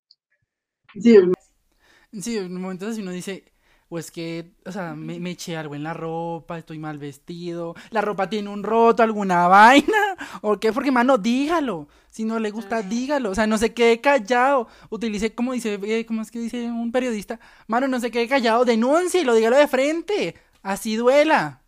Sí, 2.12 2.36
en 2.36 2.60
momentos 2.60 2.90
así 2.90 3.00
uno 3.00 3.12
dice, 3.12 3.44
o 3.90 3.98
es 3.98 4.12
que, 4.12 4.52
o 4.64 4.70
sea, 4.70 4.94
me, 4.94 5.18
me 5.18 5.32
eché 5.32 5.56
algo 5.56 5.74
en 5.74 5.82
la 5.82 5.92
ropa, 5.92 6.56
estoy 6.56 6.78
mal 6.78 6.96
vestido, 6.98 7.74
la 7.90 8.00
ropa 8.00 8.30
tiene 8.30 8.48
un 8.48 8.62
roto, 8.62 9.02
alguna 9.02 9.48
vaina, 9.48 10.16
o 10.42 10.58
qué, 10.60 10.72
porque 10.72 10.92
mano, 10.92 11.18
dígalo, 11.18 11.88
si 12.08 12.24
no 12.24 12.38
le 12.38 12.52
gusta, 12.52 12.82
dígalo, 12.82 13.30
o 13.30 13.34
sea, 13.34 13.48
no 13.48 13.58
se 13.58 13.74
quede 13.74 14.00
callado, 14.00 14.68
utilice, 14.90 15.34
como 15.34 15.52
dice, 15.52 15.80
eh, 15.82 16.06
¿cómo 16.06 16.22
es 16.22 16.30
que 16.30 16.38
dice 16.38 16.70
un 16.70 16.92
periodista? 16.92 17.40
Mano, 17.66 17.88
no 17.88 17.98
se 17.98 18.12
quede 18.12 18.28
callado, 18.28 18.64
denúncielo, 18.64 19.34
dígalo 19.34 19.56
de 19.56 19.66
frente, 19.66 20.36
así 20.62 20.94
duela. 20.94 21.60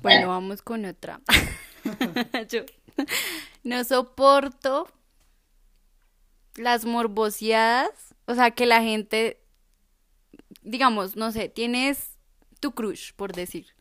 Bueno, 0.00 0.28
vamos 0.28 0.62
con 0.62 0.84
otra. 0.84 1.20
Yo 2.48 2.62
no 3.64 3.82
soporto 3.82 4.88
las 6.58 6.84
morboseadas, 6.84 8.14
o 8.26 8.34
sea, 8.34 8.50
que 8.50 8.66
la 8.66 8.82
gente, 8.82 9.40
digamos, 10.62 11.16
no 11.16 11.32
sé, 11.32 11.48
tienes 11.48 12.18
tu 12.60 12.72
crush, 12.72 13.12
por 13.14 13.32
decir, 13.32 13.74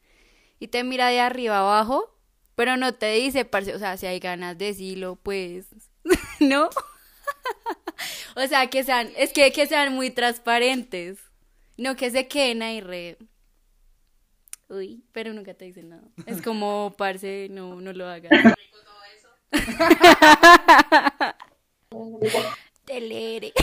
y 0.60 0.67
te 0.67 0.84
mira 0.84 1.10
de 1.10 1.19
arriba 1.19 1.60
abajo, 1.60 2.13
pero 2.55 2.77
no 2.77 2.93
te 2.93 3.12
dice, 3.13 3.46
parce, 3.46 3.75
o 3.75 3.79
sea, 3.79 3.98
si 3.98 4.05
hay 4.05 4.19
ganas 4.19 4.57
de 4.57 4.65
decirlo, 4.65 5.15
pues, 5.15 5.67
¿no? 6.39 6.69
O 8.36 8.48
sea, 8.48 8.67
que 8.67 8.84
sean, 8.84 9.12
es 9.17 9.34
que, 9.34 9.51
que 9.51 9.65
sean 9.65 9.93
muy 9.93 10.12
transparentes, 10.12 11.17
no 11.77 11.96
que 11.96 12.12
se 12.12 12.27
queden 12.27 12.62
ahí 12.62 12.81
re... 12.81 13.17
Uy, 14.69 15.03
pero 15.12 15.34
nunca 15.34 15.55
te 15.55 15.65
dicen 15.65 15.89
nada. 15.89 16.03
Es 16.25 16.41
como, 16.41 16.93
parce, 16.98 17.48
no, 17.50 17.81
no 17.81 17.93
lo 17.93 18.05
hagas. 18.05 18.31
Telere. 22.88 23.53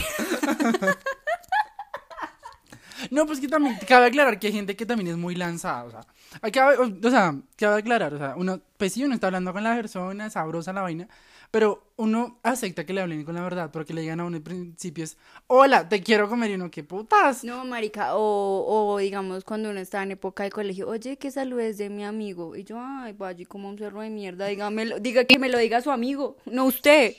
No, 3.11 3.25
pues 3.27 3.39
que 3.41 3.47
también 3.49 3.77
cabe 3.87 4.07
aclarar 4.07 4.39
que 4.39 4.47
hay 4.47 4.53
gente 4.53 4.75
que 4.75 4.85
también 4.85 5.09
es 5.09 5.17
muy 5.17 5.35
lanzada, 5.35 5.83
o 5.83 5.91
sea, 5.91 6.05
hay 6.41 6.51
que- 6.51 6.61
o 6.61 7.09
sea, 7.11 7.35
cabe 7.57 7.79
aclarar, 7.79 8.13
o 8.13 8.17
sea, 8.17 8.33
uno, 8.37 8.61
pues 8.77 8.93
sí, 8.93 9.03
uno 9.03 9.13
está 9.13 9.27
hablando 9.27 9.51
con 9.53 9.63
la 9.63 9.75
persona, 9.75 10.29
sabrosa 10.29 10.71
la 10.73 10.81
vaina, 10.81 11.07
pero 11.51 11.91
uno 11.97 12.39
acepta 12.41 12.85
que 12.85 12.93
le 12.93 13.01
hablen 13.01 13.23
con 13.25 13.35
la 13.35 13.41
verdad, 13.41 13.69
porque 13.71 13.93
le 13.93 14.01
digan 14.01 14.21
a 14.21 14.25
uno 14.25 14.37
en 14.37 14.43
principio 14.43 15.03
es, 15.03 15.17
hola, 15.47 15.87
te 15.89 16.01
quiero 16.01 16.29
comer, 16.29 16.51
y 16.51 16.53
uno, 16.55 16.71
qué 16.71 16.83
putas. 16.83 17.43
No, 17.43 17.63
marica, 17.65 18.15
o, 18.15 18.65
o 18.93 18.97
digamos 18.97 19.43
cuando 19.43 19.69
uno 19.69 19.79
está 19.81 20.01
en 20.01 20.11
época 20.11 20.43
de 20.43 20.49
colegio, 20.51 20.87
oye, 20.87 21.17
que 21.17 21.31
saludes 21.31 21.77
de 21.77 21.89
mi 21.89 22.03
amigo. 22.05 22.55
Y 22.55 22.63
yo, 22.63 22.77
ay, 22.79 23.13
vaya, 23.13 23.45
como 23.45 23.69
un 23.69 23.77
cerro 23.77 24.01
de 24.01 24.09
mierda, 24.09 24.47
dígamelo, 24.47 24.99
diga 24.99 25.25
que 25.25 25.37
me 25.37 25.49
lo 25.49 25.57
diga 25.59 25.81
su 25.81 25.91
amigo, 25.91 26.37
no 26.45 26.65
usted. 26.65 27.13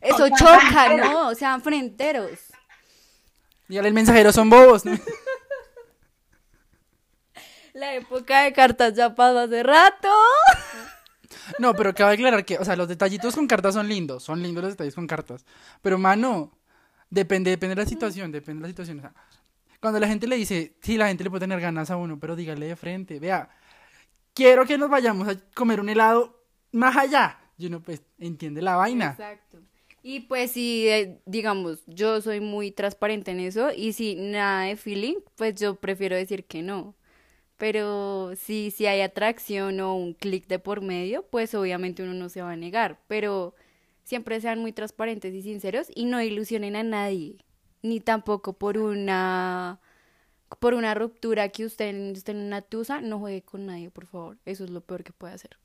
Eso 0.00 0.28
choca, 0.28 0.96
¿no? 0.96 1.34
Sean 1.34 1.60
fronteros. 1.60 2.38
Dígale, 3.68 3.88
el 3.88 3.94
mensajero 3.94 4.32
son 4.32 4.50
bobos, 4.50 4.84
¿no? 4.84 4.92
La 7.72 7.94
época 7.94 8.42
de 8.42 8.52
cartas 8.52 8.94
ya 8.94 9.14
pasó 9.14 9.38
hace 9.38 9.62
rato. 9.62 10.08
No, 11.58 11.74
pero 11.74 11.94
cabe 11.94 12.14
aclarar 12.14 12.44
que, 12.44 12.58
o 12.58 12.64
sea, 12.64 12.76
los 12.76 12.88
detallitos 12.88 13.34
con 13.34 13.46
cartas 13.46 13.74
son 13.74 13.88
lindos, 13.88 14.22
son 14.24 14.42
lindos 14.42 14.64
los 14.64 14.72
detalles 14.72 14.94
con 14.94 15.06
cartas. 15.06 15.44
Pero, 15.80 15.98
mano, 15.98 16.58
depende, 17.08 17.50
depende 17.50 17.76
de 17.76 17.82
la 17.82 17.88
situación, 17.88 18.32
depende 18.32 18.62
de 18.62 18.68
la 18.68 18.68
situación. 18.68 18.98
O 18.98 19.02
sea, 19.02 19.14
cuando 19.80 20.00
la 20.00 20.08
gente 20.08 20.26
le 20.26 20.36
dice, 20.36 20.76
sí, 20.82 20.96
la 20.96 21.08
gente 21.08 21.24
le 21.24 21.30
puede 21.30 21.40
tener 21.40 21.60
ganas 21.60 21.90
a 21.90 21.96
uno, 21.96 22.18
pero 22.18 22.36
dígale 22.36 22.66
de 22.66 22.76
frente, 22.76 23.18
vea, 23.20 23.48
quiero 24.34 24.66
que 24.66 24.76
nos 24.76 24.90
vayamos 24.90 25.28
a 25.28 25.36
comer 25.54 25.80
un 25.80 25.88
helado 25.88 26.44
más 26.72 26.96
allá. 26.96 27.38
Y 27.56 27.66
uno, 27.66 27.80
pues, 27.80 28.02
entiende 28.18 28.62
la 28.62 28.76
vaina. 28.76 29.10
Exacto. 29.10 29.58
Y 30.02 30.20
pues 30.20 30.52
si, 30.52 30.88
eh, 30.88 31.20
digamos, 31.26 31.80
yo 31.86 32.20
soy 32.22 32.40
muy 32.40 32.70
transparente 32.70 33.32
en 33.32 33.40
eso 33.40 33.70
y 33.72 33.92
si 33.92 34.14
nada 34.16 34.64
de 34.64 34.76
feeling, 34.76 35.16
pues 35.36 35.54
yo 35.56 35.76
prefiero 35.76 36.16
decir 36.16 36.44
que 36.46 36.62
no. 36.62 36.94
Pero 37.58 38.32
si, 38.36 38.70
si 38.70 38.86
hay 38.86 39.02
atracción 39.02 39.80
o 39.80 39.94
un 39.96 40.14
clic 40.14 40.46
de 40.48 40.58
por 40.58 40.80
medio, 40.82 41.24
pues 41.30 41.54
obviamente 41.54 42.02
uno 42.02 42.14
no 42.14 42.28
se 42.30 42.42
va 42.42 42.52
a 42.52 42.56
negar. 42.56 43.00
Pero 43.08 43.54
siempre 44.04 44.40
sean 44.40 44.60
muy 44.60 44.72
transparentes 44.72 45.34
y 45.34 45.42
sinceros 45.42 45.88
y 45.94 46.06
no 46.06 46.22
ilusionen 46.22 46.76
a 46.76 46.82
nadie. 46.82 47.38
Ni 47.82 48.00
tampoco 48.00 48.54
por 48.54 48.78
una 48.78 49.80
por 50.60 50.74
una 50.74 50.94
ruptura 50.94 51.48
que 51.50 51.64
usted 51.64 51.94
esté 52.12 52.32
en 52.32 52.38
una 52.38 52.62
tusa, 52.62 53.00
no 53.00 53.18
juegue 53.20 53.42
con 53.42 53.66
nadie, 53.66 53.90
por 53.90 54.06
favor. 54.06 54.38
Eso 54.46 54.64
es 54.64 54.70
lo 54.70 54.80
peor 54.80 55.04
que 55.04 55.12
puede 55.12 55.34
hacer. 55.34 55.56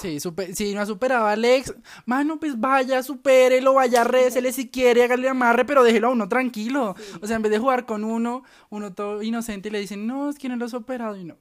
Sí, 0.00 0.20
super, 0.20 0.54
si 0.54 0.74
no 0.74 0.82
ha 0.82 0.86
superado 0.86 1.26
a 1.26 1.32
Alex, 1.32 1.74
mano, 2.04 2.38
pues 2.38 2.60
vaya, 2.60 3.02
supérelo, 3.02 3.74
vaya, 3.74 4.04
récele 4.04 4.52
si 4.52 4.68
quiere, 4.68 5.02
hágale 5.02 5.28
amarre, 5.28 5.64
pero 5.64 5.82
déjelo 5.82 6.08
a 6.08 6.10
uno 6.10 6.28
tranquilo. 6.28 6.94
O 7.22 7.26
sea, 7.26 7.36
en 7.36 7.42
vez 7.42 7.50
de 7.50 7.58
jugar 7.58 7.86
con 7.86 8.04
uno, 8.04 8.44
uno 8.68 8.92
todo 8.92 9.22
inocente 9.22 9.68
y 9.68 9.72
le 9.72 9.80
dicen, 9.80 10.06
no, 10.06 10.28
es 10.28 10.38
que 10.38 10.48
no 10.50 10.56
lo 10.56 10.66
ha 10.66 10.68
superado 10.68 11.16
y 11.16 11.24
no. 11.24 11.38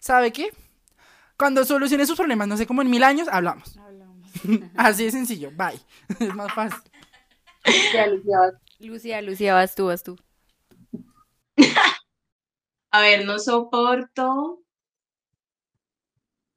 ¿Sabe 0.00 0.32
qué? 0.32 0.52
Cuando 1.38 1.64
solucione 1.64 2.04
sus 2.04 2.16
problemas, 2.16 2.46
no 2.46 2.56
sé, 2.56 2.66
como 2.66 2.82
en 2.82 2.90
mil 2.90 3.02
años, 3.02 3.26
hablamos. 3.30 3.78
Hablamos. 3.78 4.30
Así 4.76 5.04
de 5.04 5.10
sencillo, 5.10 5.50
bye. 5.52 5.80
es 6.20 6.34
más 6.34 6.52
fácil. 6.52 6.82
Lucía, 7.64 8.38
vas. 8.38 8.54
Lucía, 8.78 9.22
Lucía, 9.22 9.54
vas 9.54 9.74
tú, 9.74 9.86
vas 9.86 10.02
tú. 10.02 10.16
A 12.90 13.00
ver, 13.00 13.26
no 13.26 13.38
soporto. 13.38 14.62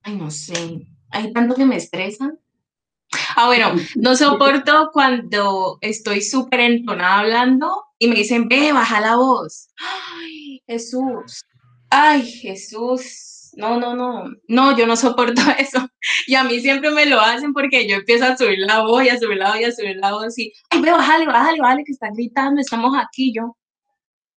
Ay, 0.03 0.15
no 0.15 0.31
sé. 0.31 0.87
Hay 1.11 1.33
tanto 1.33 1.55
que 1.55 1.65
me 1.65 1.77
estresan. 1.77 2.39
Ah, 3.35 3.47
bueno, 3.47 3.73
no 3.95 4.15
soporto 4.15 4.89
cuando 4.93 5.77
estoy 5.81 6.21
súper 6.21 6.61
entonada 6.61 7.19
hablando 7.19 7.85
y 7.99 8.07
me 8.07 8.15
dicen, 8.15 8.47
ve, 8.47 8.71
baja 8.71 9.01
la 9.01 9.17
voz. 9.17 9.67
Ay, 9.77 10.63
Jesús. 10.65 11.43
Ay, 11.89 12.25
Jesús. 12.25 13.51
No, 13.53 13.77
no, 13.79 13.95
no. 13.95 14.31
No, 14.47 14.77
yo 14.77 14.87
no 14.87 14.95
soporto 14.95 15.41
eso. 15.59 15.87
Y 16.25 16.35
a 16.35 16.43
mí 16.43 16.59
siempre 16.61 16.89
me 16.91 17.05
lo 17.05 17.19
hacen 17.19 17.53
porque 17.53 17.87
yo 17.87 17.97
empiezo 17.97 18.25
a 18.25 18.37
subir 18.37 18.59
la 18.59 18.81
voz 18.81 19.03
y 19.03 19.09
a 19.09 19.19
subir 19.19 19.37
la 19.37 19.49
voz 19.49 19.59
y 19.59 19.63
a 19.65 19.71
subir 19.71 19.97
la 19.97 20.11
voz 20.13 20.37
y, 20.39 20.53
ay, 20.69 20.81
ve, 20.81 20.91
bájale, 20.91 21.25
bájale, 21.25 21.59
bájale, 21.59 21.83
que 21.83 21.91
están 21.91 22.13
gritando, 22.13 22.61
estamos 22.61 22.95
aquí 22.97 23.33
yo. 23.35 23.57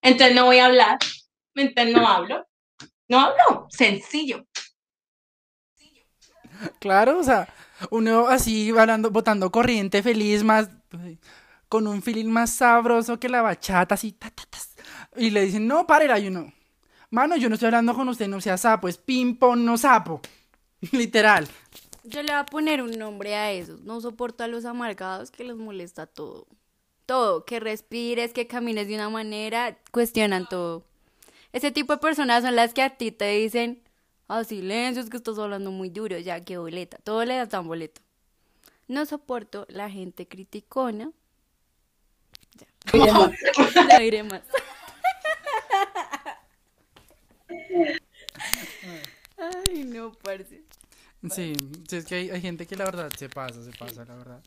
Entonces 0.02 0.34
no 0.34 0.46
voy 0.46 0.58
a 0.58 0.66
hablar. 0.66 0.98
Entonces 1.54 1.94
no 1.94 2.06
hablo. 2.08 2.46
No 3.08 3.20
hablo. 3.20 3.66
Sencillo. 3.70 4.44
Claro, 6.78 7.18
o 7.18 7.22
sea, 7.22 7.48
uno 7.90 8.28
así 8.28 8.70
hablando, 8.70 9.10
botando 9.10 9.50
corriente 9.50 10.02
feliz, 10.02 10.42
más 10.42 10.68
con 11.68 11.86
un 11.86 12.02
feeling 12.02 12.26
más 12.26 12.50
sabroso 12.50 13.18
que 13.18 13.28
la 13.28 13.42
bachata, 13.42 13.94
así, 13.94 14.16
y 15.16 15.30
le 15.30 15.42
dicen, 15.42 15.66
no, 15.66 15.86
párela, 15.86 16.18
y 16.18 16.28
uno, 16.28 16.52
mano, 17.10 17.36
yo 17.36 17.48
no 17.48 17.54
estoy 17.54 17.66
hablando 17.66 17.94
con 17.94 18.08
usted, 18.08 18.28
no 18.28 18.40
sea 18.40 18.56
sapo, 18.56 18.88
es 18.88 18.98
ping 18.98 19.34
pong, 19.34 19.60
no 19.60 19.76
sapo, 19.76 20.20
literal. 20.92 21.48
Yo 22.04 22.22
le 22.22 22.32
voy 22.32 22.40
a 22.40 22.44
poner 22.44 22.82
un 22.82 22.90
nombre 22.98 23.34
a 23.34 23.50
eso. 23.50 23.78
No 23.82 23.98
soporto 24.00 24.44
a 24.44 24.48
los 24.48 24.66
amargados 24.66 25.30
que 25.30 25.42
les 25.42 25.56
molesta 25.56 26.06
todo. 26.06 26.46
Todo. 27.06 27.46
Que 27.46 27.60
respires, 27.60 28.34
que 28.34 28.46
camines 28.46 28.88
de 28.88 28.94
una 28.94 29.08
manera, 29.08 29.78
cuestionan 29.90 30.46
todo. 30.46 30.84
Ese 31.52 31.70
tipo 31.70 31.94
de 31.94 32.00
personas 32.00 32.44
son 32.44 32.56
las 32.56 32.74
que 32.74 32.82
a 32.82 32.90
ti 32.90 33.10
te 33.10 33.30
dicen, 33.30 33.80
ah, 34.28 34.44
silencio, 34.44 35.02
es 35.02 35.10
que 35.10 35.16
estás 35.16 35.38
hablando 35.38 35.70
muy 35.70 35.90
duro, 35.90 36.18
ya 36.18 36.40
que 36.44 36.58
boleta. 36.58 36.98
Todo 36.98 37.24
le 37.24 37.44
dan 37.46 37.66
boleta. 37.66 38.00
No 38.88 39.06
soporto 39.06 39.66
la 39.68 39.90
gente 39.90 40.28
criticona. 40.28 41.10
Ya. 42.92 43.32
No 43.88 43.98
diré 43.98 44.22
más. 44.22 44.42
Ay, 49.38 49.84
no, 49.84 50.12
parce. 50.12 50.62
Sí, 51.30 51.54
sí, 51.88 51.96
es 51.96 52.04
que 52.04 52.14
hay, 52.14 52.30
hay 52.30 52.40
gente 52.40 52.66
que 52.66 52.76
la 52.76 52.84
verdad 52.84 53.10
se 53.16 53.28
pasa, 53.28 53.62
se 53.64 53.72
pasa, 53.72 54.04
la 54.04 54.14
verdad. 54.16 54.42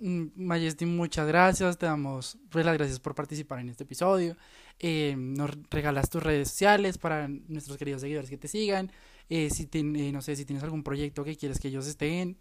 Mm, 0.00 0.26
Majesty, 0.36 0.86
muchas 0.86 1.26
gracias, 1.26 1.78
te 1.78 1.86
damos 1.86 2.38
pues, 2.50 2.64
las 2.64 2.76
gracias 2.76 3.00
por 3.00 3.14
participar 3.14 3.58
en 3.60 3.68
este 3.68 3.84
episodio. 3.84 4.36
Eh, 4.78 5.14
nos 5.18 5.50
regalas 5.70 6.08
tus 6.08 6.22
redes 6.22 6.48
sociales 6.48 6.98
para 6.98 7.26
nuestros 7.28 7.76
queridos 7.78 8.00
seguidores 8.02 8.30
que 8.30 8.38
te 8.38 8.48
sigan. 8.48 8.92
Eh, 9.28 9.50
si 9.50 9.66
ten- 9.66 9.96
eh, 9.96 10.12
no 10.12 10.22
sé 10.22 10.36
si 10.36 10.44
tienes 10.44 10.62
algún 10.62 10.82
proyecto 10.84 11.24
que 11.24 11.36
quieres 11.36 11.58
que 11.58 11.68
ellos 11.68 11.86
estén, 11.86 12.38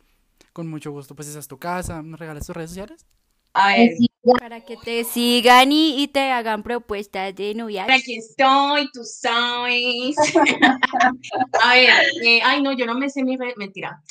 con 0.54 0.68
mucho 0.68 0.92
gusto, 0.92 1.16
pues 1.16 1.28
esa 1.28 1.40
es 1.40 1.48
tu 1.48 1.58
casa. 1.58 2.02
¿Nos 2.04 2.20
regalas 2.20 2.46
tus 2.46 2.56
redes 2.56 2.70
sociales? 2.72 3.06
A 3.54 3.70
ver, 3.76 3.92
Para 4.40 4.62
que 4.64 4.78
te 4.78 5.04
sigan 5.04 5.72
y, 5.72 6.04
y 6.04 6.08
te 6.10 6.32
hagan 6.32 6.62
propuestas 6.62 7.34
de 7.36 7.56
noviazgo. 7.56 7.92
aquí 7.94 8.18
estoy, 8.18 8.88
tú 8.94 9.04
sabes. 9.04 10.16
A 11.64 11.74
ver, 11.74 11.90
eh, 12.24 12.40
ay 12.44 12.62
no, 12.62 12.74
yo 12.74 12.86
no 12.86 12.94
me 12.96 13.10
sé 13.10 13.24
mi 13.24 13.36
red, 13.38 13.54
mentira. 13.58 14.04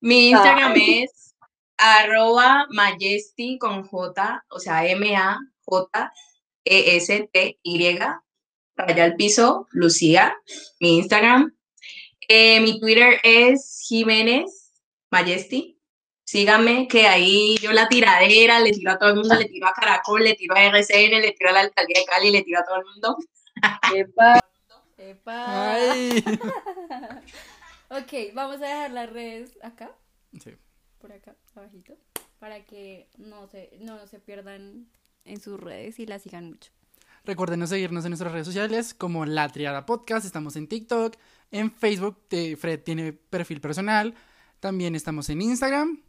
Mi 0.00 0.30
Instagram 0.30 0.74
es 0.76 1.29
arroba 1.80 2.66
majesty 2.70 3.58
con 3.58 3.82
J, 3.84 4.44
o 4.50 4.60
sea, 4.60 4.86
M-A-J-E-S-T-Y, 4.86 5.98
raya 8.76 9.04
al 9.04 9.16
piso, 9.16 9.66
Lucía, 9.70 10.36
mi 10.78 10.98
Instagram. 10.98 11.56
Eh, 12.28 12.60
mi 12.60 12.78
Twitter 12.78 13.18
es 13.22 13.80
Jiménez 13.88 14.72
Majesty. 15.10 15.78
Síganme, 16.24 16.86
que 16.86 17.08
ahí 17.08 17.56
yo 17.60 17.72
la 17.72 17.88
tiradera, 17.88 18.60
le 18.60 18.70
tiro 18.70 18.92
a 18.92 18.98
todo 18.98 19.08
el 19.08 19.16
mundo, 19.16 19.34
le 19.34 19.46
tiro 19.46 19.66
a 19.66 19.72
Caracol, 19.72 20.22
le 20.22 20.34
tiro 20.34 20.54
a 20.54 20.62
RCN, 20.62 21.20
le 21.20 21.32
tiro 21.32 21.50
a 21.50 21.52
la 21.54 21.60
alcaldía 21.60 21.98
de 21.98 22.04
Cali, 22.04 22.30
le 22.30 22.42
tiro 22.42 22.60
a 22.60 22.64
todo 22.64 22.76
el 22.76 22.84
mundo. 22.84 23.16
Epa, 23.92 24.38
Epa. 24.98 25.82
Ay. 25.82 26.22
Ok, 27.92 28.32
vamos 28.34 28.62
a 28.62 28.66
dejar 28.66 28.92
las 28.92 29.10
redes 29.10 29.58
acá, 29.62 29.90
Sí. 30.40 30.56
Por 31.00 31.12
acá, 31.12 31.34
abajito, 31.54 31.96
para 32.38 32.64
que 32.64 33.08
no 33.18 33.46
se, 33.48 33.70
no 33.80 34.06
se 34.06 34.20
pierdan 34.20 34.86
en 35.24 35.40
sus 35.40 35.58
redes 35.58 35.98
y 35.98 36.06
la 36.06 36.18
sigan 36.18 36.50
mucho. 36.50 36.70
Recuerden 37.24 37.66
seguirnos 37.66 38.04
en 38.04 38.10
nuestras 38.10 38.32
redes 38.32 38.46
sociales 38.46 38.94
como 38.94 39.26
La 39.26 39.48
Triada 39.48 39.84
Podcast. 39.84 40.24
Estamos 40.24 40.56
en 40.56 40.68
TikTok, 40.68 41.16
en 41.50 41.70
Facebook. 41.70 42.18
Fred 42.58 42.80
tiene 42.80 43.12
perfil 43.12 43.60
personal. 43.60 44.14
También 44.58 44.94
estamos 44.94 45.28
en 45.28 45.42
Instagram. 45.42 46.02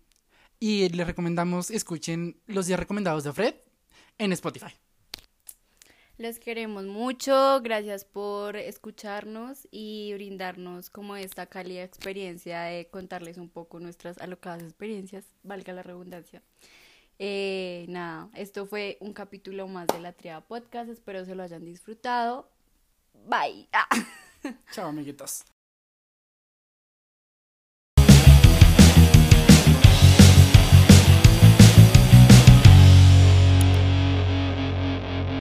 Y 0.60 0.88
les 0.89 1.08
recomendamos 1.08 1.71
escuchen 1.71 2.39
los 2.47 2.67
días 2.67 2.80
recomendados 2.80 3.23
de 3.23 3.34
Fred 3.34 3.56
en 4.17 4.32
Spotify. 4.32 4.73
Los 6.21 6.38
queremos 6.38 6.86
mucho, 6.86 7.62
gracias 7.63 8.05
por 8.05 8.55
escucharnos 8.55 9.67
y 9.71 10.13
brindarnos 10.13 10.91
como 10.91 11.15
esta 11.15 11.47
cálida 11.47 11.84
experiencia 11.84 12.62
de 12.62 12.86
contarles 12.89 13.39
un 13.39 13.49
poco 13.49 13.79
nuestras 13.79 14.19
alocadas 14.19 14.62
experiencias, 14.62 15.25
valga 15.41 15.73
la 15.73 15.81
redundancia. 15.81 16.43
Eh, 17.17 17.88
nada, 17.89 18.29
esto 18.36 18.67
fue 18.67 18.99
un 18.99 19.13
capítulo 19.13 19.67
más 19.67 19.88
de 19.88 19.99
la 19.99 20.13
Triada 20.13 20.41
Podcast, 20.41 20.91
espero 20.91 21.25
se 21.25 21.34
lo 21.34 21.41
hayan 21.41 21.65
disfrutado. 21.65 22.47
Bye. 23.25 23.67
Ah. 23.73 23.88
Chao, 24.73 24.89
amiguitos. 24.89 25.43